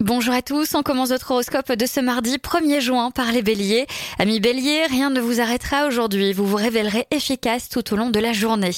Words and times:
Bonjour 0.00 0.34
à 0.34 0.42
tous, 0.42 0.74
on 0.74 0.82
commence 0.82 1.10
notre 1.10 1.30
horoscope 1.30 1.70
de 1.70 1.86
ce 1.86 2.00
mardi 2.00 2.38
1er 2.38 2.80
juin 2.80 3.12
par 3.12 3.30
les 3.30 3.42
béliers. 3.42 3.86
Amis 4.18 4.40
béliers, 4.40 4.86
rien 4.86 5.08
ne 5.08 5.20
vous 5.20 5.40
arrêtera 5.40 5.86
aujourd'hui, 5.86 6.32
vous 6.32 6.44
vous 6.44 6.56
révélerez 6.56 7.06
efficace 7.12 7.68
tout 7.68 7.92
au 7.92 7.96
long 7.96 8.10
de 8.10 8.18
la 8.18 8.32
journée. 8.32 8.72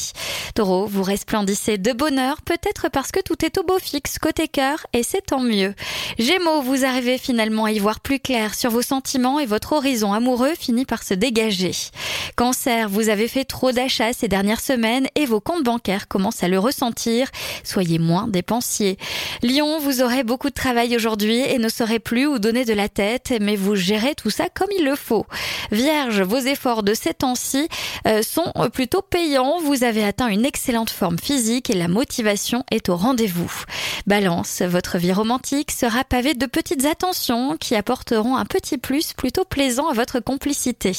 Taureau, 0.54 0.84
vous 0.84 1.02
resplendissez 1.02 1.78
de 1.78 1.94
bonheur, 1.94 2.42
peut-être 2.42 2.90
parce 2.90 3.12
que 3.12 3.20
tout 3.20 3.46
est 3.46 3.56
au 3.56 3.62
beau 3.62 3.78
fixe 3.78 4.18
côté 4.18 4.46
cœur, 4.46 4.86
et 4.92 5.02
c'est 5.02 5.24
tant 5.24 5.40
mieux. 5.40 5.74
Gémeaux, 6.18 6.60
vous 6.60 6.84
arrivez 6.84 7.16
finalement 7.16 7.64
à 7.64 7.72
y 7.72 7.78
voir 7.78 8.00
plus 8.00 8.20
clair 8.20 8.54
sur 8.54 8.70
vos 8.70 8.82
sentiments 8.82 9.40
et 9.40 9.46
votre 9.46 9.72
horizon 9.72 10.12
amoureux 10.12 10.52
finit 10.58 10.84
par 10.84 11.02
se 11.02 11.14
dégager. 11.14 11.72
Cancer, 12.36 12.90
vous 12.90 13.08
avez 13.08 13.26
fait 13.26 13.44
trop 13.46 13.72
d'achats 13.72 14.12
ces 14.12 14.28
dernières 14.28 14.60
semaines 14.60 15.08
et 15.14 15.24
vos 15.24 15.40
comptes 15.40 15.64
bancaires 15.64 16.08
commencent 16.08 16.42
à 16.42 16.48
le 16.48 16.58
ressentir, 16.58 17.30
soyez 17.64 17.98
moins 17.98 18.28
dépensiers. 18.28 18.98
Lion, 19.42 19.78
vous 19.78 20.02
aurez 20.02 20.22
beaucoup 20.22 20.50
de 20.50 20.54
travail 20.54 20.94
aujourd'hui 20.94 21.05
et 21.14 21.58
ne 21.58 21.68
saurez 21.68 22.00
plus 22.00 22.26
où 22.26 22.38
donner 22.38 22.64
de 22.64 22.72
la 22.72 22.88
tête, 22.88 23.32
mais 23.40 23.54
vous 23.54 23.76
gérez 23.76 24.14
tout 24.14 24.30
ça 24.30 24.48
comme 24.48 24.68
il 24.76 24.84
le 24.84 24.96
faut. 24.96 25.24
Vierge, 25.70 26.20
vos 26.22 26.38
efforts 26.38 26.82
de 26.82 26.94
ces 26.94 27.14
temps-ci 27.14 27.68
euh, 28.06 28.22
sont 28.22 28.52
plutôt 28.72 29.02
payants. 29.02 29.58
Vous 29.60 29.84
avez 29.84 30.04
atteint 30.04 30.28
une 30.28 30.44
excellente 30.44 30.90
forme 30.90 31.18
physique 31.18 31.70
et 31.70 31.74
la 31.74 31.88
motivation 31.88 32.64
est 32.72 32.88
au 32.88 32.96
rendez-vous. 32.96 33.52
Balance, 34.06 34.62
votre 34.62 34.98
vie 34.98 35.12
romantique 35.12 35.70
sera 35.70 36.02
pavée 36.02 36.34
de 36.34 36.46
petites 36.46 36.86
attentions 36.86 37.56
qui 37.56 37.76
apporteront 37.76 38.36
un 38.36 38.44
petit 38.44 38.78
plus 38.78 39.12
plutôt 39.12 39.44
plaisant 39.44 39.88
à 39.88 39.94
votre 39.94 40.20
complicité. 40.20 40.92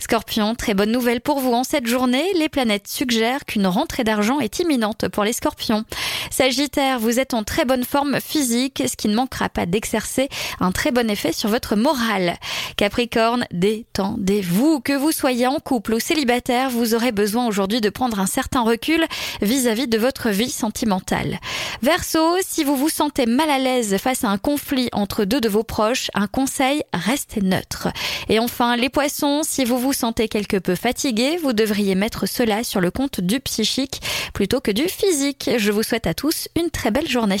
Scorpion, 0.00 0.54
très 0.54 0.74
bonne 0.74 0.92
nouvelle 0.92 1.20
pour 1.20 1.40
vous 1.40 1.52
en 1.52 1.64
cette 1.64 1.86
journée. 1.86 2.24
Les 2.34 2.48
planètes 2.48 2.88
suggèrent 2.88 3.46
qu'une 3.46 3.66
rentrée 3.66 4.04
d'argent 4.04 4.38
est 4.40 4.58
imminente 4.58 5.08
pour 5.08 5.24
les 5.24 5.32
scorpions. 5.32 5.84
Sagittaire, 6.30 6.98
vous 6.98 7.18
êtes 7.18 7.34
en 7.34 7.42
très 7.42 7.64
bonne 7.64 7.84
forme 7.84 8.20
physique, 8.20 8.82
ce 8.86 8.96
qui 8.96 9.08
ne 9.08 9.14
manquera 9.14 9.45
pas 9.48 9.66
d'exercer 9.66 10.28
un 10.60 10.72
très 10.72 10.90
bon 10.90 11.10
effet 11.10 11.32
sur 11.32 11.48
votre 11.48 11.76
morale. 11.76 12.36
Capricorne, 12.76 13.46
détendez-vous. 13.52 14.80
Que 14.80 14.92
vous 14.92 15.12
soyez 15.12 15.46
en 15.46 15.58
couple 15.58 15.94
ou 15.94 16.00
célibataire, 16.00 16.70
vous 16.70 16.94
aurez 16.94 17.12
besoin 17.12 17.46
aujourd'hui 17.46 17.80
de 17.80 17.90
prendre 17.90 18.20
un 18.20 18.26
certain 18.26 18.62
recul 18.62 19.04
vis-à-vis 19.42 19.88
de 19.88 19.98
votre 19.98 20.30
vie 20.30 20.50
sentimentale. 20.50 21.38
Verseau, 21.82 22.36
si 22.40 22.64
vous 22.64 22.76
vous 22.76 22.88
sentez 22.88 23.26
mal 23.26 23.50
à 23.50 23.58
l'aise 23.58 23.96
face 23.98 24.24
à 24.24 24.28
un 24.28 24.38
conflit 24.38 24.88
entre 24.92 25.24
deux 25.24 25.40
de 25.40 25.48
vos 25.48 25.64
proches, 25.64 26.10
un 26.14 26.26
conseil, 26.26 26.82
restez 26.92 27.40
neutre. 27.42 27.88
Et 28.28 28.38
enfin, 28.38 28.76
les 28.76 28.88
poissons, 28.88 29.42
si 29.42 29.64
vous 29.64 29.78
vous 29.78 29.92
sentez 29.92 30.28
quelque 30.28 30.56
peu 30.56 30.74
fatigué, 30.74 31.38
vous 31.42 31.52
devriez 31.52 31.94
mettre 31.94 32.26
cela 32.26 32.64
sur 32.64 32.80
le 32.80 32.90
compte 32.90 33.20
du 33.20 33.40
psychique 33.40 34.00
plutôt 34.34 34.60
que 34.60 34.70
du 34.70 34.88
physique. 34.88 35.50
Je 35.56 35.72
vous 35.72 35.82
souhaite 35.82 36.06
à 36.06 36.14
tous 36.14 36.48
une 36.56 36.70
très 36.70 36.90
belle 36.90 37.08
journée. 37.08 37.40